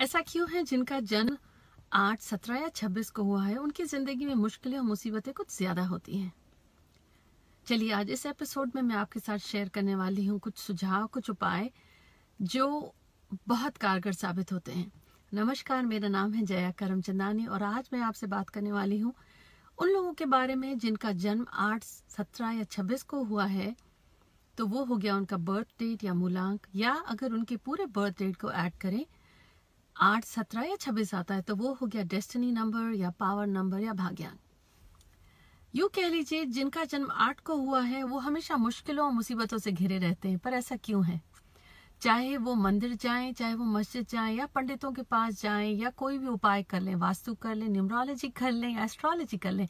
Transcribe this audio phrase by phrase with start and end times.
[0.00, 1.36] ऐसा क्यों है जिनका जन्म
[1.92, 3.56] आठ, सत्रह या छब्बीस को हुआ है?
[3.56, 6.32] उनकी ज़िंदगी में मुश्किलें और मुसीबतें कुछ ज़्यादा होती हैं।
[7.66, 11.30] चलिए, आज इस एपिसोड में मैं आपके साथ शेयर करने वाली हूँ कुछ सुझाव, कुछ
[11.30, 11.70] उपाय
[12.40, 12.94] जो
[13.48, 14.90] बहुत कारगर साबित होते हैं।
[15.32, 19.14] नमस्कार, मेरा नाम है जया करमचंदानी और आज मैं आपसे बात करने वाली हूँ
[19.78, 23.74] उन लोगों के बारे में जिनका जन्म आठ, सत्रह या छब्बीस को हुआ है।
[24.58, 28.36] तो वो हो गया उनका बर्थ डेट या मूलांक, या अगर उनके पूरे बर्थ डेट
[28.36, 29.04] को ऐड करें
[30.00, 33.80] आठ सत्रह या छब्बीस आता है तो वो हो गया डेस्टिनी नंबर या पावर नंबर
[33.80, 34.38] या भाग्यांक।
[35.74, 39.72] यू कह लीजिए, जिनका जन्म आठ को हुआ है, वो हमेशा मुश्किलों और मुसीबतों से
[39.72, 41.20] घिरे रहते हैं, पर ऐसा क्यों है?
[42.00, 46.18] चाहे वो मंदिर जाएँ, चाहे वो मस्जिद जाएँ, या पंडितों के पास जाएँ, या कोई
[46.18, 49.68] भी उपाय कर लें, वास्तु कर लें न्यूमरोलॉजी कर लें एस्ट्रोलॉजी कर लें,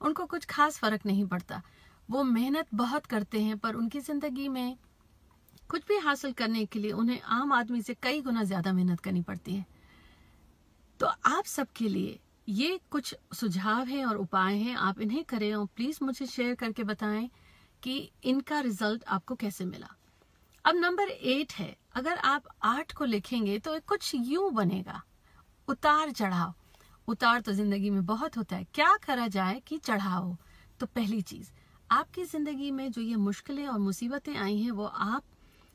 [0.00, 1.62] उनको कुछ खास फ़र्क नहीं पड़ता।
[2.10, 4.76] वो मेहनत बहुत करते हैं, पर उनकी ज़िंदगी में
[5.70, 9.22] कुछ भी हासिल करने के लिए उन्हें आम आदमी से कई गुना ज़्यादा मेहनत करनी
[9.22, 9.66] पड़ती है।
[11.00, 15.66] तो आप सबके लिए ये कुछ सुझाव हैं और उपाय हैं। आप इन्हें करें और
[15.66, 17.28] प्लीज़ मुझे शेयर करके बताएँ
[17.82, 19.94] कि इनका रिज़ल्ट आपको कैसे मिला।
[20.64, 25.02] अब नंबर एट है, अगर आप आठ को लिखेंगे तो कुछ यूँ बनेगा।
[25.68, 26.54] उतार चढ़ाव।
[27.08, 30.36] उतार तो ज़िंदगी में बहुत होता है। क्या करा जाए कि चढ़ाव?
[30.80, 31.50] तो पहली चीज़,
[31.90, 35.22] आपकी ज़िंदगी में जो ये मुश्किलें और मुसीबतें आई हैं, वो आप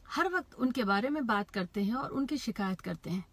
[0.10, 3.26] हर वक्त उनके बारे में बात करते हैं और उनकी शिकायत करते हैं।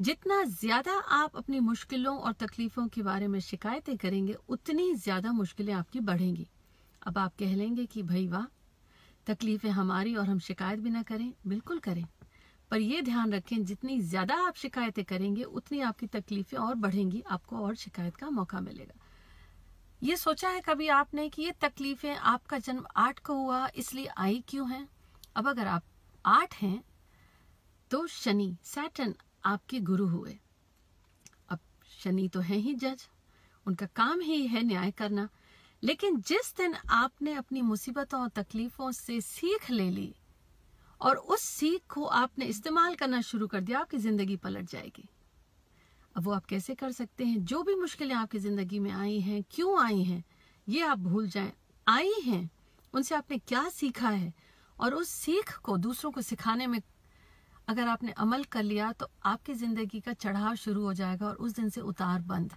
[0.00, 5.72] जितना ज़्यादा आप अपनी मुश्किलों और तकलीफों के बारे में शिकायतें करेंगे, उतनी ज़्यादा मुश्किलें
[5.74, 6.46] आपकी बढ़ेंगी।
[7.06, 8.46] अब आप कह लेंगे कि, भाई वाह,
[9.26, 12.04] तकलीफें हमारी और हम शिकायत भी ना करें। बिल्कुल करें।
[12.70, 17.56] पर यह ध्यान रखें, जितनी ज़्यादा आप शिकायतें करेंगे, उतनी आपकी तकलीफें और बढ़ेंगी, आपको
[17.56, 19.00] और शिकायत का मौका मिलेगा।
[20.02, 24.44] ये सोचा है कभी आपने कि ये तकलीफें आपका जन्म आठ को हुआ, इसलिए आई
[24.48, 24.86] क्यों है?
[25.36, 25.82] अब अगर आप
[26.26, 26.82] आठ हैं
[27.90, 30.38] तो शनि सैटन आपके गुरु हुए।
[31.48, 31.58] अब
[31.94, 33.06] शनि तो है ही जज,
[33.66, 35.28] उनका काम ही है न्याय करना।
[35.82, 40.14] लेकिन जिस दिन आपने अपनी मुसीबतों और तकलीफों से सीख ले ली,
[41.00, 45.08] और उस सीख को आपने इस्तेमाल करना शुरू कर दिया, आपकी ज़िंदगी पलट जाएगी।
[46.16, 47.44] अब वो आप कैसे कर सकते हैं?
[47.44, 50.22] जो भी मुश्किलें आपकी ज़िंदगी में आई हैं, क्यों आई हैं,
[50.66, 51.52] ये आप भूल जाएँ।
[51.86, 52.50] आई हैं,
[52.94, 54.32] उनसे आपने क्या सीखा है?
[54.80, 56.80] और उस सीख को दूसरों को सिखाने में
[57.68, 61.52] अगर आपने अमल कर लिया तो आपकी ज़िंदगी का चढ़ाव शुरू हो जाएगा और उस
[61.52, 62.52] दिन से उतार बंद।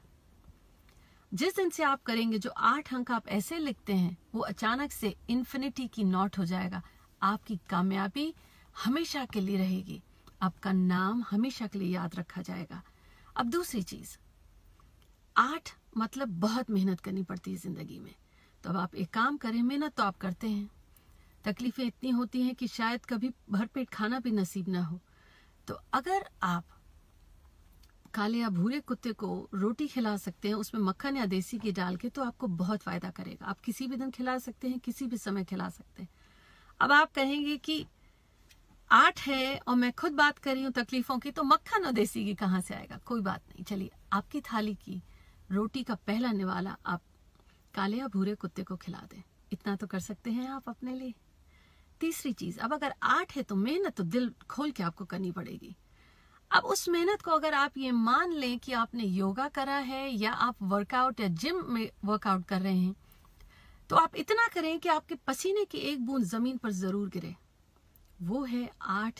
[1.31, 5.15] जिस दिन से आप करेंगे, जो आठ अंक आप ऐसे लिखते हैं, वो अचानक से
[5.29, 6.81] इन्फिनिटी की नोट हो जाएगा।
[7.21, 8.33] आपकी कामयाबी
[8.75, 10.01] हमेशा के लिए रहेगी।
[10.41, 12.81] आपका नाम हमेशा के लिए याद रखा जाएगा।
[13.35, 14.17] अब दूसरी चीज़।
[15.35, 18.13] आठ मतलब बहुत मेहनत करनी पड़ती है ज़िंदगी में।
[18.63, 20.69] तो अब आप एक काम करें, मेहनत तो आप करते हैं।
[21.51, 24.99] तकलीफें इतनी होती हैं कि शायद कभी भरपेट खाना भी नसीब ना हो।
[25.67, 26.65] तो अगर आप
[28.13, 31.95] काले या भूरे कुत्ते को रोटी खिला सकते हैं, उसमें मक्खन या देसी घी डाल
[31.95, 35.17] के तो आपको बहुत फ़ायदा करेगा। आप किसी भी दिन खिला सकते हैं, किसी भी
[35.17, 36.09] समय खिला सकते हैं।
[36.79, 37.85] अब आप कहेंगे कि
[38.91, 42.23] आठ है और मैं खुद बात कर रही हूँ तकलीफों की तो मक्खन और देसी
[42.23, 42.97] घी कहाँ से आएगा?
[42.97, 45.01] कोई बात नहीं। चलिए, आपकी थाली की
[45.51, 47.01] रोटी का पहला निवाला आप
[47.73, 49.21] काले या भूरे कुत्ते को खिला दें।
[49.51, 51.13] इतना तो कर सकते हैं आप अपने लिए।
[52.01, 55.75] तीसरी चीज़, अब अगर आठ है तो मेहनत तो दिल खोल के आपको करनी पड़ेगी।
[56.51, 60.31] अब उस मेहनत को अगर आप ये मान लें कि आपने योगा करा है या
[60.31, 62.95] आप वर्कआउट या जिम में वर्कआउट कर रहे हैं
[63.89, 67.35] तो आप इतना करें कि आपके पसीने की एक बूंद ज़मीन पर ज़रूर गिरे।
[68.21, 69.19] वो है आठ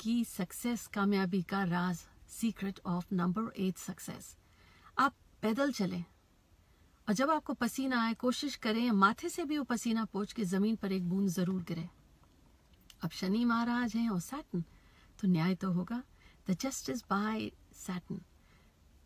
[0.00, 4.36] की सक्सेस कामयाबी का राज secret of number eight success
[4.96, 6.04] आप पैदल चलें
[7.08, 10.76] और जब आपको पसीना आए, कोशिश करें, माथे से भी वो पसीना पोछ के ज़मीन
[10.76, 11.88] पर एक बूंद ज़रूर गिरे।
[13.02, 14.64] अब शनि महाराज हैं और सैटन
[15.18, 16.02] तो न्याय तो होगा।
[16.50, 18.20] The justice by Satan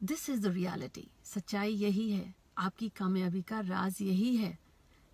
[0.03, 4.59] this is the reality सच्चाई यही है। आपकी कामयाबी का राज यही है।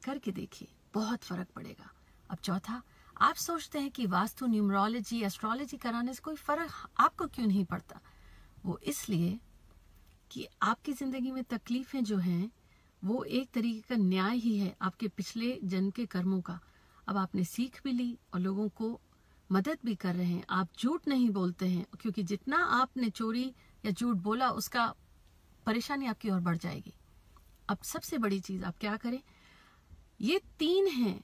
[0.04, 1.91] करके देखिए, बहुत फ़र्क पड़ेगा।
[2.31, 2.82] अब चौथा,
[3.20, 8.00] आप सोचते हैं कि वास्तु न्यूमरोलॉजी एस्ट्रोलॉजी कराने से कोई फ़र्क आपको क्यों नहीं पड़ता?
[8.65, 9.39] वो इसलिए
[10.30, 12.51] कि आपकी ज़िंदगी में तकलीफें जो हैं,
[13.04, 16.60] वो एक तरीके का न्याय ही है आपके पिछले जन्म के कर्मों का।
[17.08, 19.00] अब आपने सीख भी ली और लोगों को
[19.53, 23.54] मदद भी कर रहे हैं। आप झूठ नहीं बोलते हैं, क्योंकि जितना आपने चोरी
[23.84, 24.94] या झूठ बोला, उसका
[25.66, 26.94] परेशानी आपकी और बढ़ जाएगी।
[27.68, 29.20] अब सबसे बड़ी चीज़ आप क्या करें?
[30.20, 31.20] ये तीन हैं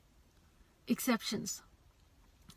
[0.89, 1.63] एक्सेप्शंस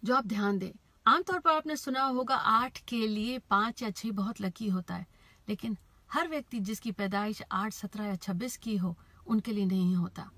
[0.04, 0.72] जो आप ध्यान दें।
[1.07, 5.06] आमतौर पर आपने सुना होगा, आठ के लिए पाँच या छह बहुत लकी होता है,
[5.50, 5.77] लेकिन
[6.13, 10.30] हर व्यक्ति जिसकी पैदाइश आठ, सत्रह या छब्बीस की हो, उनके लिए नहीं होता।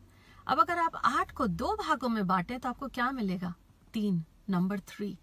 [0.47, 3.53] अब अगर आप आठ को दो भागों में बांटे तो आपको क्या मिलेगा?
[3.93, 5.17] तीन नंबर थ्री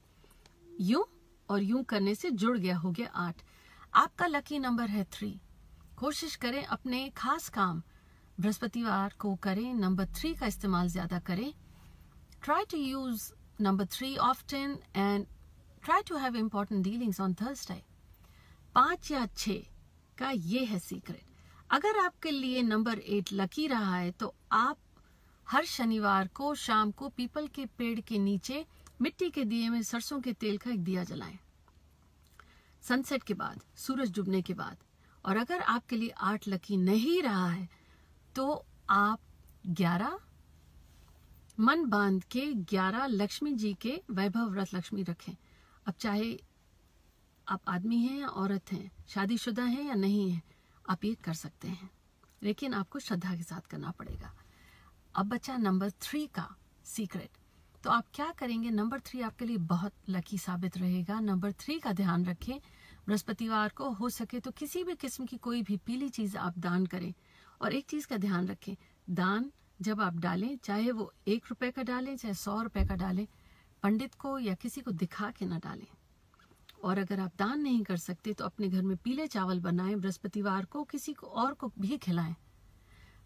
[0.80, 1.06] यू
[1.48, 3.42] और यूँ करने से जुड़ गया हो गया आठ।
[3.94, 5.30] आपका लकी नंबर है थ्री
[5.96, 7.82] कोशिश करें अपने खास काम,
[8.40, 11.52] बृहस्पतिवार को करें नंबर थ्री का इस्तेमाल ज़्यादा करें।
[12.42, 13.30] Try to use
[13.60, 15.26] number three often and
[15.84, 17.82] try to have important dealings on Thursday
[18.74, 19.50] पाँच या छ
[20.18, 21.32] का ये है सीक्रेट
[21.70, 24.76] अगर आपके लिए नंबर एट लकी रहा है तो आप
[25.48, 28.66] हर शनिवार को शाम को पीपल के पेड़ के नीचे
[29.00, 31.38] मिट्टी के दिए में सरसों के तेल का एक दिया जलाएँ।
[32.82, 34.76] सनसेट के बाद, सूरज डूबने के बाद।
[35.24, 37.68] और अगर आपके लिए आठ लकी नहीं रहा है
[38.34, 39.20] तो आप
[39.66, 40.18] ग्यारह,
[41.60, 45.36] मन बाँध के ग्यारह लक्ष्मी जी के वैभव व्रत लक्ष्मी रखें।
[45.86, 46.38] अब चाहे
[47.48, 50.42] आप आदमी हैं या औरत हैं, शादीशुदा हैं या नहीं है,
[50.90, 51.90] आप ये कर सकते हैं।
[52.42, 54.34] लेकिन आपको श्रद्धा के साथ करना पड़ेगा।
[55.16, 57.30] अब बचा नंबर थ्री का सीक्रेट।
[57.84, 58.70] तो आप क्या करेंगे?
[58.70, 62.60] नंबर थ्री आपके लिए बहुत लकी साबित रहेगा। नंबर थ्री का ध्यान रखें।
[63.06, 66.86] बृहस्पतिवार को हो सके तो किसी भी किस्म की कोई भी पीली चीज़ आप दान
[66.86, 67.14] करें।
[67.62, 68.76] और एक चीज़ का ध्यान रखें।
[69.10, 69.52] दान
[69.82, 73.26] जब आप डालें, चाहे वो एक रुपए का डालें, चाहे सौ रुपए का डालें,
[73.82, 75.86] पंडित को या किसी को दिखा के ना डालें।
[76.84, 80.64] और अगर आप दान नहीं कर सकते तो अपने घर में पीले चावल बनाएँ, बृहस्पतिवार
[80.64, 82.36] को किसी को और को भी खिलाएँ।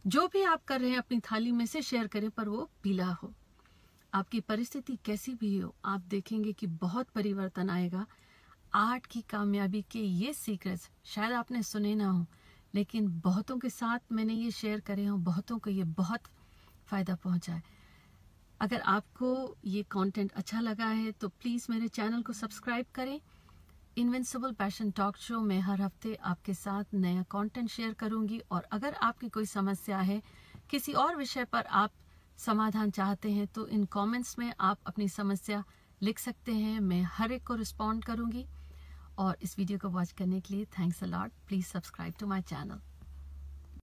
[0.04, 3.06] जो भी आप कर रहे हैं अपनी थाली में से शेयर करें, पर वो पीला
[3.12, 3.32] हो।
[4.12, 8.06] आपकी परिस्थिति कैसी भी हो, आप देखेंगे कि बहुत परिवर्तन आएगा।
[8.74, 12.26] आर्ट की कामयाबी के ये सीक्रेट्स शायद आपने सुने ना हो,
[12.74, 16.20] लेकिन बहुतों के साथ मैंने ये शेयर करे हों, बहुतों को ये बहुत
[16.86, 17.62] फ़ायदा पहुँचा है।
[18.60, 23.20] अगर आपको ये कंटेंट अच्छा लगा है तो प्लीज़ मेरे चैनल को सब्सक्राइब करें।
[23.98, 28.94] इनविंसिबल पैशन टॉक शो में हर हफ़्ते आपके साथ नया कंटेंट शेयर करूँगी और अगर
[28.94, 30.20] आपकी कोई समस्या है,
[30.70, 31.92] किसी और विषय पर आप
[32.38, 35.62] समाधान चाहते हैं तो इन कमेंट्स में आप अपनी समस्या
[36.02, 38.46] लिख सकते हैं। मैं हर एक को रिस्पॉन्ड करूँगी
[39.18, 42.42] और इस वीडियो को वॉच करने के लिए thanks a lot lot please subscribe to my
[42.42, 42.80] channel